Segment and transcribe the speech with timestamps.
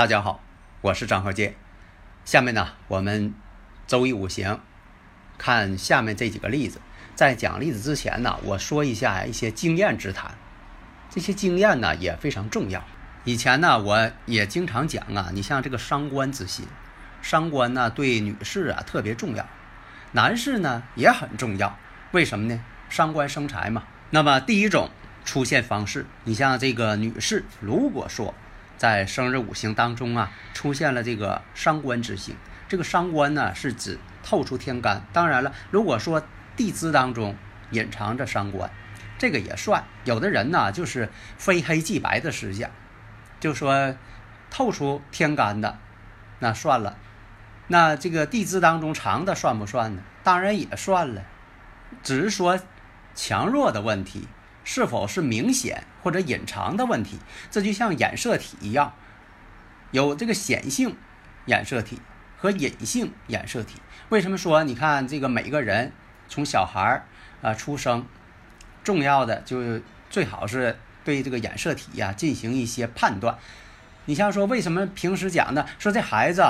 [0.00, 0.40] 大家好，
[0.80, 1.54] 我是张和建。
[2.24, 3.34] 下面呢，我们
[3.86, 4.58] 周易五行
[5.36, 6.80] 看下面这几个例子。
[7.14, 10.38] 在讲例子之前呢，我说一下一些经验之谈。
[11.10, 12.82] 这些经验呢也非常重要。
[13.24, 16.66] 以前呢，我也经常讲啊，你像这个伤官之心，
[17.20, 19.46] 伤官呢对女士啊特别重要，
[20.12, 21.76] 男士呢也很重要。
[22.12, 22.58] 为什么呢？
[22.88, 23.82] 伤官生财嘛。
[24.08, 24.88] 那么第一种
[25.26, 28.34] 出现方式，你像这个女士，如果说。
[28.80, 32.34] 在生日五行当中啊，出现了这个伤官之星。
[32.66, 35.02] 这个伤官呢，是指透出天干。
[35.12, 36.22] 当然了，如果说
[36.56, 37.36] 地支当中
[37.72, 38.70] 隐藏着伤官，
[39.18, 39.84] 这个也算。
[40.04, 42.70] 有的人呢，就是非黑即白的思想，
[43.38, 43.94] 就说
[44.50, 45.76] 透出天干的，
[46.38, 46.96] 那算了。
[47.66, 50.02] 那这个地支当中藏的算不算呢？
[50.22, 51.24] 当然也算了，
[52.02, 52.58] 只是说
[53.14, 54.26] 强弱的问题。
[54.72, 57.18] 是否是明显或者隐藏的问题？
[57.50, 58.94] 这就像染色体一样，
[59.90, 60.94] 有这个显性
[61.44, 61.98] 染色体
[62.38, 63.80] 和隐性染色体。
[64.10, 65.90] 为什么说你看这个每个人
[66.28, 67.04] 从小孩
[67.42, 68.06] 啊出生，
[68.84, 73.36] 重要的就最好是对这个染色体呀进行一些判断。
[74.04, 76.44] 你像说为什么平时讲的说这孩子？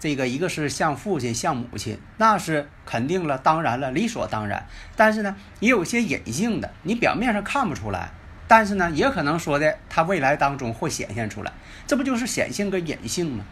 [0.00, 4.66] 这个一个是像父亲像母亲，那是肯定了，当然了，理所当然。
[4.96, 8.10] 但是呢，也有些隐性的，你表面上看不出来，
[8.48, 11.52] 但是呢，也可能说的，他未来当中会显现出来。
[11.86, 13.44] 这不就是显性跟隐性吗？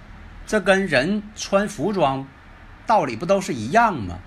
[0.46, 2.26] 这跟人穿服装
[2.86, 4.18] 道理不都是一样吗？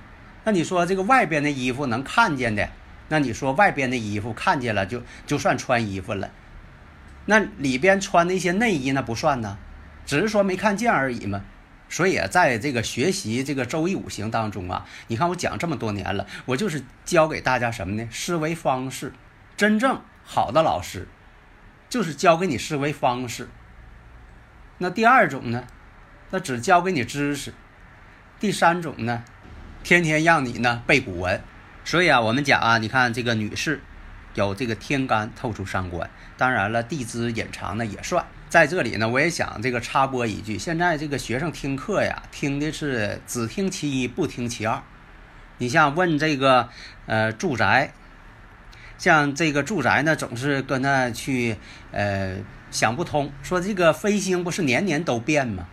[0.43, 2.69] 那你说这个外边的衣服能看见的，
[3.07, 6.29] 那你说外边的衣服看见了就就算穿衣服了，
[7.25, 9.57] 那里边穿的一些内衣那不算呢，
[10.05, 11.41] 只是说没看见而已嘛。
[11.91, 18.07] 所以啊，在这个学习这个周易五行当中啊，你看我讲这么多年了，我就是教给大家什么呢？
[18.09, 19.13] 思维方式。
[19.57, 21.07] 真正好的老师，
[21.89, 23.49] 就是教给你思维方式。
[24.77, 25.67] 那第二种呢，
[26.31, 27.53] 那只教给你知识。
[28.39, 29.23] 第三种呢，
[29.83, 31.41] 天天让你呢背古文。
[31.83, 33.83] 所以啊，我们讲啊，你看这个女士
[34.33, 38.25] 有这个天干透出伤官，当然了，地支隐藏的也算。
[38.51, 44.83] 在这里呢，我也想这个插播一句：现在这个学生听课呀，听的是只听其一，不听其二。
[45.59, 46.67] 你像问这个
[47.05, 47.93] 呃住宅，
[48.97, 51.55] 像这个住宅呢，总是跟那去
[51.93, 52.39] 呃
[52.71, 55.69] 想不通，说这个飞星不是年年都变吗？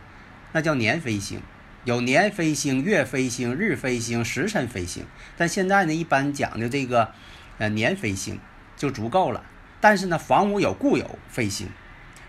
[0.53, 1.43] 那叫年飞星，
[1.83, 5.05] 有年飞星、月飞星、日飞星、时辰飞星。
[5.37, 7.11] 但现在呢，一般讲的这个
[7.59, 8.38] 呃年飞星
[8.77, 9.43] 就足够了。
[9.81, 11.69] 但是呢，房屋有固有飞星。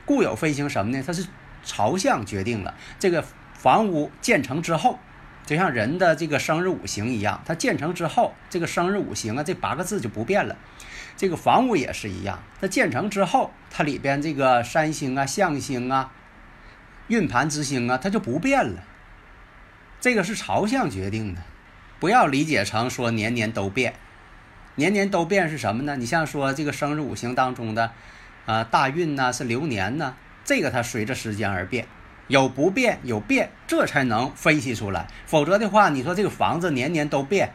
[0.09, 1.03] 固有飞行什么呢？
[1.05, 1.27] 它是
[1.63, 4.97] 朝向决定了这个房屋建成之后，
[5.45, 10.57] 就像人的这个生日五行一样，它建成之后，这个生日五行啊，这八个字就不变了。
[11.15, 16.11] 这个房屋也是一样，它建成之后，它里边这个三星啊、象星啊、
[17.07, 18.83] 运盘之星啊，它就不变了。
[20.01, 21.41] 这个是朝向决定的，
[21.99, 23.93] 不要理解成说年年都变。
[24.73, 25.95] 年年都变是什么呢？
[25.97, 27.91] 你像说这个生日五行当中的。
[28.49, 31.85] 啊，大运呢是流年呢，这个它随着时间而变，
[32.27, 35.05] 有不变有变，这才能分析出来。
[35.27, 37.53] 否则的话，你说这个房子年年都变，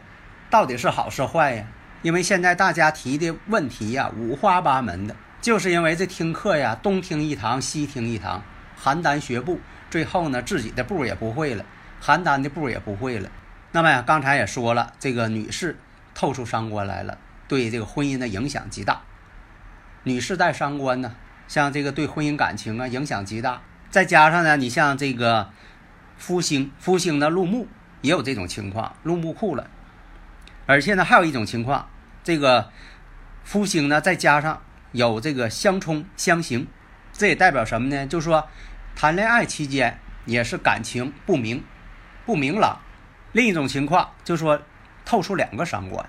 [0.49, 1.67] 到底是好是坏呀？
[2.01, 8.41] 因为现在大家提的问题呀，五花八门的，就是因为这听课呀，东听一堂西听一堂，
[8.81, 11.65] 邯郸学步，最后呢自己的步也不会了，
[12.01, 13.29] 邯郸的步也不会了。
[13.73, 15.77] 那么呀，刚才也说了，这个女士
[16.13, 17.17] 透出伤官来了，
[17.49, 19.01] 对这个婚姻的影响极大。
[20.05, 21.15] 女士带伤官呢，
[21.47, 23.61] 像这个对婚姻感情啊影响极大。
[23.89, 25.49] 再加上呢，你像这个
[26.15, 27.67] 夫星，夫星的入木
[28.01, 29.67] 也有这种情况，入木库了。
[30.67, 31.89] 而且呢，还有一种情况，
[32.23, 32.69] 这个
[33.43, 34.61] 夫星呢再加上
[34.91, 36.67] 有这个相冲相刑，
[37.11, 38.05] 这也代表什么呢？
[38.05, 38.47] 就是说
[38.95, 41.63] 谈恋爱期间也是感情不明、
[42.27, 42.79] 不明朗。
[43.31, 44.61] 另一种情况就是说
[45.03, 46.07] 透出两个伤官，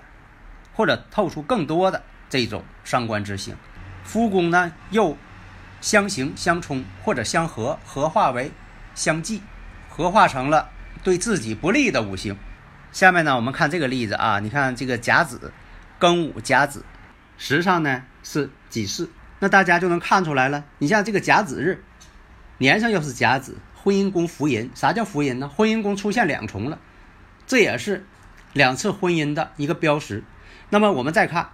[0.75, 3.55] 或者透出更多的这种伤官之星。
[4.07, 5.17] 夫宫呢，又
[5.81, 8.53] 相刑相冲，或者相合，合化为
[8.95, 9.41] 相忌，
[9.89, 10.69] 合化成了
[11.03, 12.37] 对自己不利的五行。
[12.93, 15.51] 下面呢，我们看这个例子啊，你看这个甲子、
[15.99, 16.85] 庚午、甲子，
[17.37, 19.09] 时上呢是己巳，
[19.39, 20.63] 那大家就能看出来了。
[20.77, 21.83] 你像这个甲子日，
[22.59, 24.71] 年上又是甲子，婚姻宫福银。
[24.73, 25.49] 啥叫福银呢？
[25.49, 26.79] 婚姻宫出现两重了，
[27.45, 28.07] 这也是
[28.53, 30.23] 两次婚姻的一个标识。
[30.69, 31.49] 那么我们再看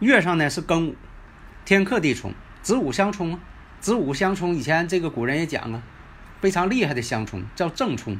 [0.00, 0.96] 月上呢是庚午，
[1.64, 3.40] 天克地冲，子午相冲啊。
[3.80, 5.82] 子午相冲，以前这个古人也讲啊，
[6.40, 8.18] 非常厉害的相冲，叫正冲。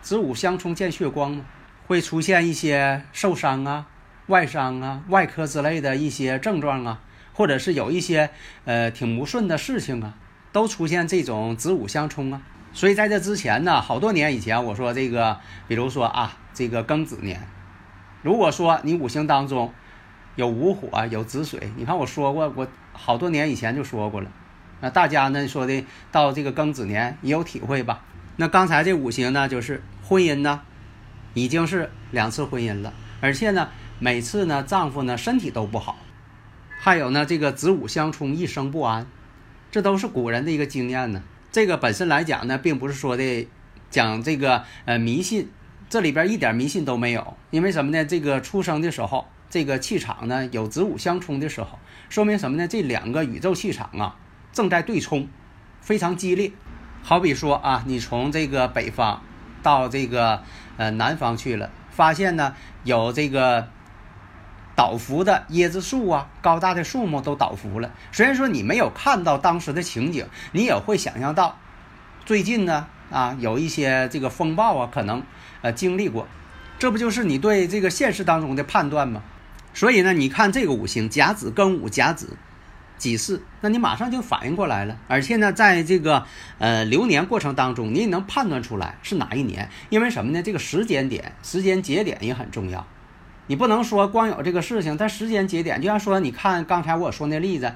[0.00, 1.44] 子午相冲见血光，
[1.86, 3.86] 会出现一些受伤啊、
[4.26, 7.00] 外伤啊、外科之类的一些症状啊，
[7.34, 8.30] 或者是有一些
[8.64, 10.14] 呃挺不顺的事情啊，
[10.52, 12.42] 都出现这种子午相冲啊。
[12.72, 15.38] 所以在这之前呢，好多年以前，我说这个，
[15.68, 17.46] 比如说啊，这个庚子年，
[18.22, 19.72] 如果说你五行当中
[20.36, 24.30] 有午火、有子水，你看我说过，我好多年以前就说过了。
[24.80, 28.02] 那大家呢说的到这个庚子年也有体会吧？
[28.36, 30.62] 那刚才这五行呢，就是婚姻呢，
[31.34, 33.68] 已经是两次婚姻了，而且呢，
[33.98, 35.98] 每次呢，丈夫呢身体都不好，
[36.80, 39.06] 还有呢，这个子午相冲，一生不安，
[39.70, 41.22] 这都是古人的一个经验呢。
[41.52, 43.48] 这个本身来讲呢，并不是说的
[43.90, 45.50] 讲这个呃迷信，
[45.90, 47.36] 这里边一点迷信都没有。
[47.50, 48.04] 因为什么呢？
[48.04, 52.68] 这个出生的时候，这个气场呢有子午相冲的时候，说明什么呢？
[52.68, 54.16] 这两个宇宙气场啊
[54.52, 55.28] 正在对冲，
[55.80, 56.52] 非常激烈。
[57.02, 59.22] 好比说啊，你从这个北方
[59.62, 60.42] 到这个
[60.76, 62.54] 呃南方去了，发现呢
[62.84, 63.68] 有这个
[64.76, 67.90] 倒伏的椰子树啊，高大的树木都倒伏了。
[68.12, 71.58] 虽然说你没有看到当时的情景，你也会想象到，
[72.24, 75.24] 最近呢啊有一些这个风暴啊，可能
[75.62, 76.28] 呃经历过，
[76.78, 79.22] 这不就是你对这个现实当中的判断吗？
[79.74, 82.36] 所以呢，你看这个五行甲子庚午甲子。
[82.98, 86.26] 几巳，那你马上就反应过来了，而且呢，在这个
[86.58, 90.42] 呃流年过程当中，你也能判断出来是哪一年，因为什么呢？
[90.42, 92.86] 这个时间点、时间节点也很重要。
[93.46, 97.72] 你不能说光有这个事情，但时间节点，就像说，你看刚才我说那例子，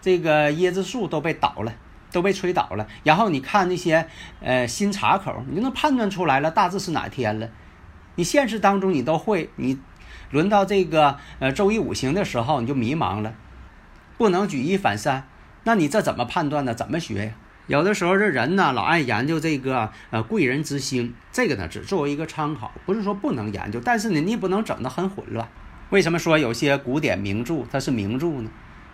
[0.00, 1.72] 这个椰子树都被倒了，
[2.10, 4.08] 都被吹倒了，然后你看那些
[4.40, 7.48] 呃新茶口，你就能判断出来了，大致是哪天了。
[8.16, 9.78] 你现实当中你都会，你
[10.30, 13.34] 轮到这个呃周一五行的时候，你就迷茫了。
[14.18, 15.28] 不能举一反三，
[15.64, 16.74] 那你这怎么判断呢？
[16.74, 17.32] 怎么学呀？
[17.66, 25.48] 有的时候这人呢，老爱研究这个呃贵人之星，这个呢只作为一个参考，不是说不能研究，但是呢你也不能整得很混乱。
[25.90, 28.50] 为什么说有些古典名著它是名著呢？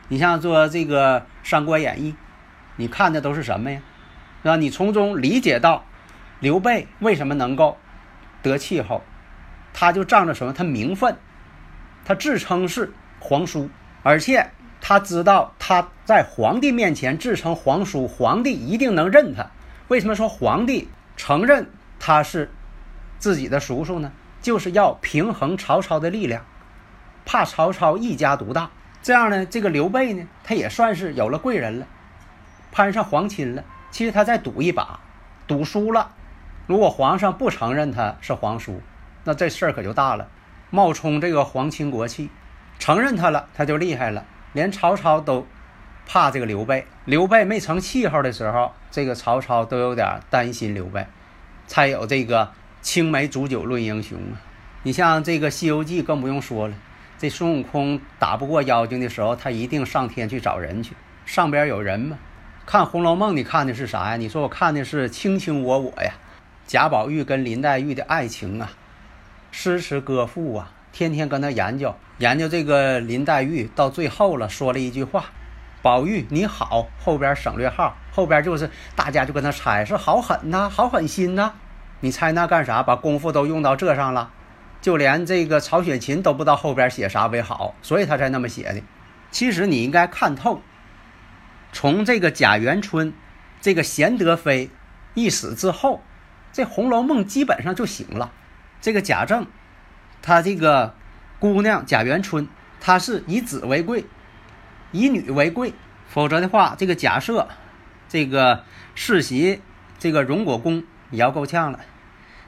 [0.09, 2.13] 你像做这个《三国演义》，
[2.77, 3.81] 你看的都是什么呀？
[4.43, 4.57] 是吧？
[4.57, 5.85] 你从中理解到
[6.41, 7.77] 刘备为什么能够
[8.43, 9.03] 得气候，
[9.73, 10.53] 他就仗着什么？
[10.53, 11.17] 他名分，
[12.05, 13.71] 他自称是皇叔，
[14.03, 14.51] 而且。
[14.85, 19.47] 他知道他在皇帝面前自称皇叔，皇帝一定能认他。
[19.87, 21.71] 为什么说皇帝承认
[22.01, 22.51] 他是
[23.21, 24.11] 自己的叔叔呢？
[24.41, 26.45] 就是要平衡曹操的力量，
[27.25, 28.73] 怕曹操一家独大。
[29.05, 31.87] 这样呢，这个刘备呢，他也算是有了贵人了，
[32.73, 33.63] 攀上皇亲了。
[33.93, 34.99] 其实他再赌一把，
[35.47, 36.11] 赌输了，
[36.67, 38.83] 如果皇上不承认他是皇叔，
[39.25, 40.29] 那这事儿可就大了，
[40.71, 42.31] 冒充这个皇亲国戚，
[42.79, 44.25] 承认他了，他就厉害了。
[44.53, 45.47] 连曹操都
[46.07, 51.07] 怕这个刘备，刘备没成气候的时候，这个曹操都有点担心刘备，
[51.67, 52.51] 才有这个
[52.81, 54.43] 青梅煮酒论英雄啊。
[54.83, 56.75] 你像这个《西游记》更不用说了，
[57.17, 62.19] 这孙悟空打不过妖精的时候，他一定上天去找人去，上边有人吗？
[62.67, 64.17] 看《红楼梦》，你看的是啥呀？
[64.17, 66.13] 你说我看的是卿卿我我呀，
[66.67, 68.71] 贾宝玉跟林黛玉的爱情啊，
[69.53, 70.73] 诗词歌赋啊。
[70.91, 75.25] 天天跟他研究研究这个林黛玉，到最后了说了一句话
[75.81, 81.55] ：“宝玉你好。”后边省略号，后边就是大家就跟他猜是好狠呐，好狠心呐。
[82.01, 82.83] 你猜那干啥？
[82.83, 84.31] 把功夫都用到这上了，
[84.83, 88.83] 就连这个曹雪芹都不知道后边写啥为好，所以他才那么写的。
[89.31, 90.61] 其实你应该看透，
[91.73, 93.15] 从这个贾元春，
[93.63, 94.69] 这个贤德妃
[95.15, 96.03] 一死之后，
[96.53, 98.31] 这《红楼梦》基本上就醒了。
[98.83, 99.47] 这个贾政。
[100.21, 100.95] 他这个
[101.41, 102.47] 姑娘贾元春，
[102.81, 104.05] 她是以子为贵，
[104.93, 105.73] 以女为贵，
[106.07, 107.49] 否则的话，这个假设，
[108.09, 108.63] 这个
[108.95, 109.61] 世袭
[109.99, 111.81] 这个荣国公也要够呛了，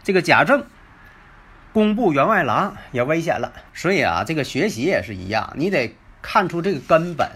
[0.05, 0.64] 这个贾政，
[1.73, 3.53] 工部员外郎也危险了。
[3.73, 7.29] 所以啊，这个学习也是一样，你得看出这个根本。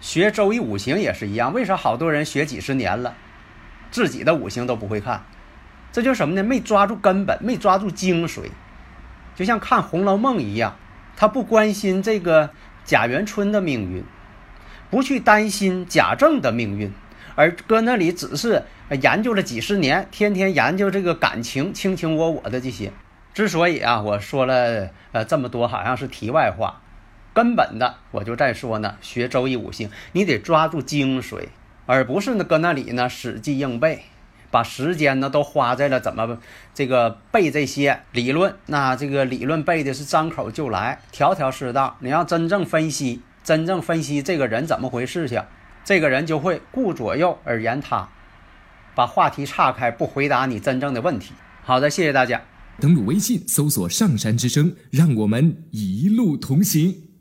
[0.00, 3.14] 学周易五行也是一样，为啥好多人学几十年了，
[3.92, 5.24] 自己的五行都不会看？
[5.94, 6.42] 这就是什么呢？
[6.42, 8.40] 没抓住根本，没抓住精髓。
[9.36, 10.74] 就像看《红楼梦》一样，
[11.16, 12.50] 他不关心这个
[12.84, 14.02] 贾元春的命运，
[14.90, 16.92] 不去担心贾政的命运，
[17.36, 18.64] 而搁那里只是
[19.02, 22.90] 研究了几十年，天天研究这个感情，卿卿我我的这些。
[23.32, 26.80] 之所以啊，我说了呃这么多，好像是题外话，
[27.32, 31.50] 根本的我就在说呢，学周易五行，你得抓住精髓，
[31.86, 34.02] 而不是呢搁那里呢死记硬背，
[34.54, 36.38] 把时间呢都花在了怎么
[36.72, 41.96] 这个背这些理论，那这个理论背的是张口就来，条条是道。
[41.98, 45.42] 你要真正分析，真正分析这个人怎么回事去，
[45.84, 48.08] 这个人就会顾左右而言他，
[48.94, 51.32] 把话题岔开，不回答你真正的问题。
[51.64, 52.40] 好的，谢谢大家。
[52.78, 57.13] 登录微信，搜索“上山之声”，让我们一路同行。